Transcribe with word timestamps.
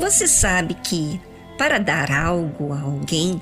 Você 0.00 0.26
sabe 0.26 0.74
que 0.74 1.20
para 1.56 1.78
dar 1.78 2.10
algo 2.10 2.72
a 2.72 2.80
alguém 2.80 3.40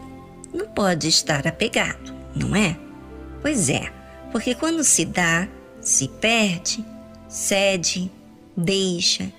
não 0.52 0.66
pode 0.66 1.08
estar 1.08 1.46
apegado, 1.46 2.14
não 2.34 2.54
é? 2.54 2.76
Pois 3.40 3.70
é, 3.70 3.92
porque 4.30 4.54
quando 4.54 4.84
se 4.84 5.04
dá, 5.04 5.48
se 5.80 6.08
perde, 6.08 6.84
cede, 7.28 8.10
deixa. 8.56 9.32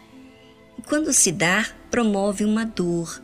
E 0.77 0.81
quando 0.81 1.13
se 1.13 1.31
dá, 1.31 1.67
promove 1.91 2.45
uma 2.45 2.65
dor, 2.65 3.21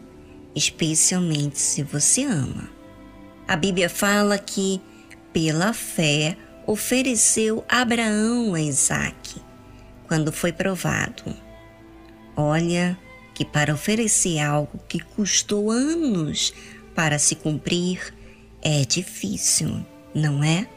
especialmente 0.54 1.58
se 1.58 1.82
você 1.82 2.26
ama. 2.26 2.70
A 3.48 3.56
Bíblia 3.56 3.90
fala 3.90 4.38
que, 4.38 4.82
pela 5.34 5.74
fé, 5.74 6.38
ofereceu 6.68 7.64
Abraão 7.68 8.54
a 8.54 8.62
Isaac 8.62 9.45
quando 10.08 10.32
foi 10.32 10.52
provado. 10.52 11.24
Olha 12.36 12.98
que 13.34 13.46
para 13.46 13.74
oferecer 13.74 14.40
algo 14.40 14.80
que 14.88 15.00
custou 15.00 15.72
anos 15.72 16.54
para 16.96 17.20
se 17.20 17.36
cumprir 17.36 18.14
é 18.62 18.84
difícil, 18.86 19.86
não 20.14 20.44
é? 20.44 20.68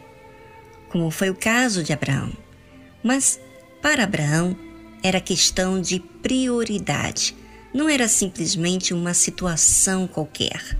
Como 0.90 1.10
foi 1.10 1.30
o 1.30 1.34
caso 1.34 1.82
de 1.82 1.92
Abraão. 1.92 2.32
Mas 3.02 3.40
para 3.80 4.04
Abraão 4.04 4.56
era 5.02 5.20
questão 5.20 5.80
de 5.80 6.00
prioridade, 6.00 7.36
não 7.72 7.88
era 7.88 8.08
simplesmente 8.08 8.92
uma 8.92 9.14
situação 9.14 10.06
qualquer. 10.06 10.76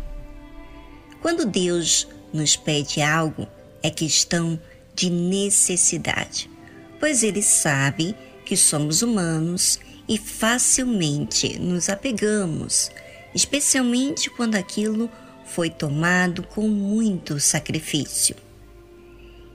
Quando 1.23 1.47
Deus 1.47 2.09
nos 2.33 2.57
pede 2.57 3.01
algo, 3.01 3.47
é 3.83 3.91
questão 3.91 4.61
de 4.95 5.11
necessidade, 5.11 6.51
pois 6.99 7.23
Ele 7.23 7.43
sabe 7.43 8.17
que 8.49 8.57
somos 8.57 9.03
humanos 9.03 9.79
e 10.09 10.17
facilmente 10.17 11.59
nos 11.59 11.91
apegamos, 11.91 12.91
especialmente 13.35 14.31
quando 14.31 14.55
aquilo 14.55 15.11
foi 15.45 15.69
tomado 15.69 16.43
com 16.43 16.67
muito 16.67 17.39
sacrifício. 17.39 18.35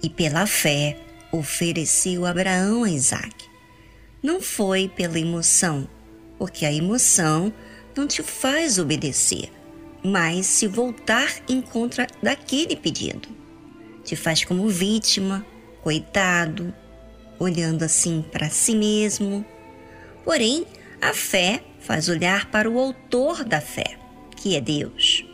E 0.03 0.09
pela 0.09 0.45
fé 0.45 0.99
ofereceu 1.31 2.25
Abraão 2.25 2.83
a 2.83 2.89
Isaac. 2.91 3.33
Não 4.21 4.39
foi 4.39 4.87
pela 4.87 5.19
emoção, 5.19 5.89
porque 6.37 6.63
a 6.63 6.71
emoção 6.71 7.51
não 7.97 8.07
te 8.07 8.21
faz 8.21 8.77
obedecer 8.77 9.49
mas 10.03 10.45
se 10.47 10.67
voltar 10.67 11.29
em 11.47 11.61
contra 11.61 12.05
daquele 12.21 12.75
pedido. 12.75 13.29
Te 14.03 14.17
faz 14.17 14.43
como 14.43 14.67
vítima, 14.67 15.45
coitado, 15.81 16.73
olhando 17.43 17.83
assim 17.83 18.23
para 18.31 18.49
si 18.49 18.75
mesmo. 18.75 19.45
Porém, 20.23 20.65
a 21.01 21.13
fé 21.13 21.63
faz 21.79 22.09
olhar 22.09 22.49
para 22.49 22.69
o 22.69 22.79
autor 22.79 23.43
da 23.43 23.59
fé, 23.59 23.97
que 24.35 24.55
é 24.55 24.61
Deus. 24.61 25.25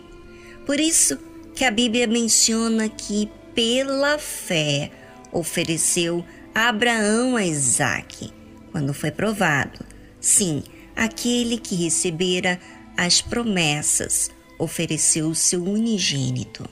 Por 0.65 0.79
isso 0.79 1.17
que 1.55 1.63
a 1.63 1.71
Bíblia 1.71 2.07
menciona 2.07 2.89
que 2.89 3.29
pela 3.53 4.17
fé 4.17 4.91
ofereceu 5.31 6.25
Abraão 6.53 7.35
a 7.35 7.45
Isaque, 7.45 8.33
quando 8.71 8.93
foi 8.93 9.11
provado. 9.11 9.85
Sim, 10.19 10.63
aquele 10.95 11.57
que 11.57 11.75
recebera 11.75 12.59
as 12.97 13.21
promessas 13.21 14.29
ofereceu 14.57 15.29
o 15.29 15.35
seu 15.35 15.63
unigênito. 15.63 16.67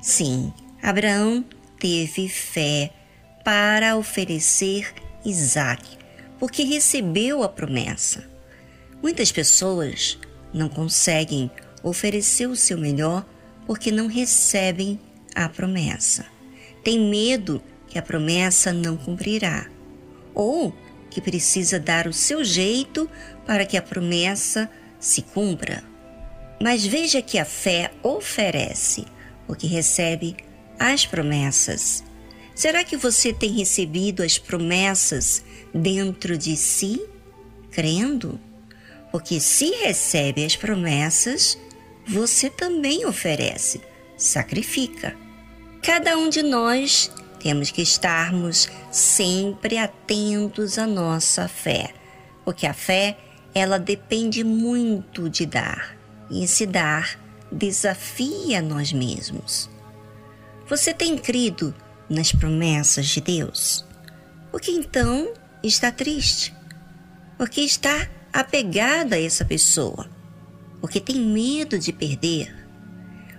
Sim, 0.00 0.52
Abraão 0.82 1.44
teve 1.78 2.28
fé 2.28 2.92
para 3.44 3.96
oferecer 3.96 4.92
Isaac, 5.24 5.98
porque 6.38 6.62
recebeu 6.62 7.42
a 7.42 7.48
promessa. 7.48 8.24
Muitas 9.02 9.32
pessoas 9.32 10.18
não 10.52 10.68
conseguem 10.68 11.50
oferecer 11.82 12.46
o 12.46 12.56
seu 12.56 12.78
melhor 12.78 13.26
porque 13.66 13.90
não 13.90 14.06
recebem 14.06 14.98
a 15.34 15.48
promessa. 15.48 16.26
Tem 16.84 16.98
medo 16.98 17.62
que 17.88 17.98
a 17.98 18.02
promessa 18.02 18.72
não 18.72 18.96
cumprirá, 18.96 19.66
ou 20.34 20.74
que 21.10 21.20
precisa 21.20 21.78
dar 21.78 22.06
o 22.06 22.12
seu 22.12 22.42
jeito 22.42 23.08
para 23.46 23.66
que 23.66 23.76
a 23.76 23.82
promessa 23.82 24.70
se 24.98 25.22
cumpra. 25.22 25.82
Mas 26.60 26.86
veja 26.86 27.20
que 27.20 27.38
a 27.38 27.44
fé 27.44 27.90
oferece 28.02 29.04
o 29.46 29.54
que 29.54 29.66
recebe 29.66 30.36
as 30.78 31.04
promessas. 31.04 32.02
Será 32.54 32.84
que 32.84 32.96
você 32.96 33.32
tem 33.32 33.50
recebido 33.52 34.22
as 34.22 34.38
promessas 34.38 35.42
dentro 35.74 36.36
de 36.36 36.56
si, 36.56 37.02
crendo? 37.70 38.38
Porque 39.10 39.40
se 39.40 39.70
recebe 39.70 40.44
as 40.44 40.56
promessas, 40.56 41.58
você 42.06 42.50
também 42.50 43.06
oferece, 43.06 43.80
sacrifica. 44.16 45.16
Cada 45.82 46.16
um 46.16 46.28
de 46.28 46.42
nós 46.42 47.10
temos 47.40 47.70
que 47.70 47.82
estarmos 47.82 48.68
sempre 48.90 49.78
atentos 49.78 50.78
à 50.78 50.86
nossa 50.86 51.48
fé, 51.48 51.92
porque 52.44 52.66
a 52.66 52.74
fé 52.74 53.18
ela 53.54 53.78
depende 53.78 54.44
muito 54.44 55.28
de 55.28 55.44
dar 55.44 55.96
e 56.30 56.46
se 56.46 56.66
dar 56.66 57.18
desafia 57.50 58.62
nós 58.62 58.92
mesmos. 58.92 59.68
Você 60.68 60.94
tem 60.94 61.18
crido 61.18 61.74
nas 62.12 62.32
promessas 62.32 63.06
de 63.06 63.20
Deus? 63.20 63.84
Por 64.50 64.60
que 64.60 64.70
então 64.70 65.32
está 65.62 65.90
triste? 65.90 66.54
Porque 67.36 67.60
está 67.60 68.08
apegado 68.32 69.14
a 69.14 69.20
essa 69.20 69.44
pessoa? 69.44 70.08
Porque 70.80 71.00
tem 71.00 71.16
medo 71.16 71.78
de 71.78 71.92
perder? 71.92 72.54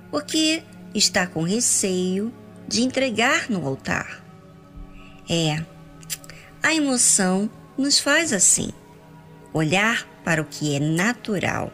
Porque 0.09 0.63
está 0.93 1.27
com 1.27 1.43
receio 1.43 2.33
de 2.67 2.81
entregar 2.81 3.49
no 3.49 3.65
altar? 3.65 4.23
É, 5.29 5.63
a 6.61 6.73
emoção 6.73 7.49
nos 7.77 7.99
faz 7.99 8.33
assim, 8.33 8.71
olhar 9.53 10.05
para 10.23 10.41
o 10.41 10.45
que 10.45 10.75
é 10.75 10.79
natural 10.79 11.71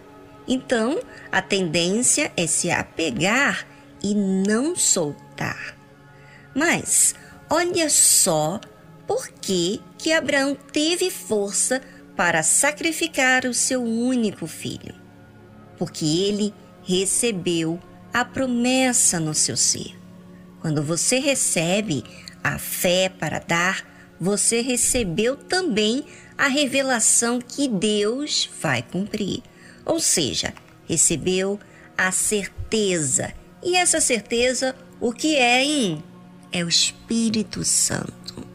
então, 0.49 0.99
a 1.31 1.43
tendência 1.43 2.31
é 2.35 2.47
se 2.47 2.71
apegar 2.71 3.67
e 4.01 4.15
não 4.15 4.75
soltar. 4.75 5.77
Mas 6.59 7.15
olha 7.49 7.89
só 7.89 8.59
por 9.07 9.29
que, 9.29 9.81
que 9.97 10.11
Abraão 10.11 10.55
teve 10.73 11.09
força 11.09 11.81
para 12.15 12.43
sacrificar 12.43 13.45
o 13.45 13.53
seu 13.53 13.81
único 13.81 14.45
filho. 14.45 14.93
Porque 15.77 16.05
ele 16.05 16.53
recebeu 16.83 17.79
a 18.13 18.25
promessa 18.25 19.19
no 19.19 19.33
seu 19.33 19.55
ser. 19.55 19.97
Quando 20.59 20.83
você 20.83 21.19
recebe 21.19 22.03
a 22.43 22.59
fé 22.59 23.07
para 23.07 23.39
dar, 23.39 23.87
você 24.19 24.59
recebeu 24.59 25.37
também 25.37 26.03
a 26.37 26.47
revelação 26.47 27.39
que 27.39 27.69
Deus 27.69 28.49
vai 28.61 28.83
cumprir 28.83 29.41
ou 29.89 29.99
seja, 29.99 30.53
recebeu 30.87 31.59
a 31.97 32.11
certeza. 32.11 33.33
E 33.63 33.75
essa 33.75 33.99
certeza, 33.99 34.75
o 35.01 35.11
que 35.11 35.35
é 35.35 35.63
em? 35.63 36.03
É 36.51 36.63
o 36.63 36.69
Espírito 36.69 37.63
Santo. 37.63 38.45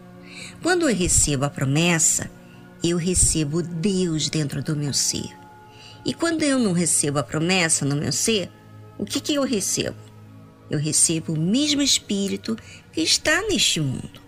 Quando 0.63 0.89
eu 0.89 0.95
recebo 0.95 1.45
a 1.45 1.51
promessa, 1.51 2.31
eu 2.83 2.97
recebo 2.97 3.63
Deus 3.63 4.29
dentro 4.29 4.63
do 4.63 4.75
meu 4.75 4.93
ser. 4.93 5.31
E 6.05 6.13
quando 6.13 6.43
eu 6.43 6.59
não 6.59 6.73
recebo 6.73 7.19
a 7.19 7.23
promessa 7.23 7.85
no 7.85 7.97
meu 7.97 8.13
ser, 8.13 8.51
o 8.99 9.05
que, 9.05 9.21
que 9.21 9.35
eu 9.35 9.45
recebo? 9.45 9.97
Eu 10.71 10.79
recebo 10.79 11.35
o 11.35 11.39
mesmo 11.39 11.83
Espírito 11.83 12.57
que 12.93 13.01
está 13.01 13.43
neste 13.43 13.81
mundo 13.81 14.21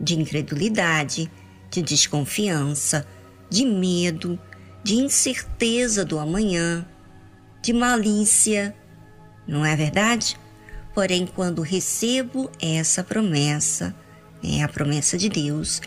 de 0.00 0.18
incredulidade, 0.18 1.30
de 1.70 1.80
desconfiança, 1.80 3.06
de 3.48 3.64
medo, 3.64 4.38
de 4.82 4.96
incerteza 4.96 6.04
do 6.04 6.18
amanhã, 6.18 6.84
de 7.62 7.72
malícia, 7.72 8.74
não 9.46 9.64
é 9.64 9.76
verdade? 9.76 10.36
Porém, 10.94 11.26
quando 11.26 11.62
recebo 11.62 12.50
essa 12.60 13.02
promessa, 13.02 13.94
é 14.42 14.62
a 14.62 14.68
promessa 14.68 15.16
de 15.16 15.28
Deus, 15.28 15.80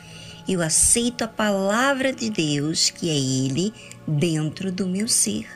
eu 0.48 0.62
aceito 0.62 1.24
a 1.24 1.28
palavra 1.28 2.12
de 2.12 2.30
Deus, 2.30 2.90
que 2.90 3.10
é 3.10 3.16
Ele, 3.16 3.74
dentro 4.07 4.72
do 4.72 4.88
meu 4.88 5.07
ser. 5.07 5.48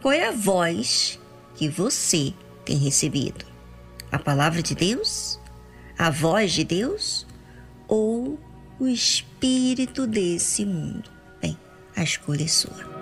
Qual 0.00 0.12
é 0.12 0.28
a 0.28 0.32
voz 0.32 1.18
que 1.54 1.68
você 1.68 2.34
tem 2.64 2.76
recebido? 2.76 3.44
A 4.12 4.18
palavra 4.18 4.62
de 4.62 4.74
Deus? 4.74 5.40
A 5.98 6.10
voz 6.10 6.52
de 6.52 6.64
Deus? 6.64 7.26
Ou 7.88 8.38
o 8.78 8.86
espírito 8.86 10.06
desse 10.06 10.64
mundo? 10.64 11.14
a 11.96 12.02
escolha 12.02 12.44
é 12.44 12.48
sua. 12.48 12.93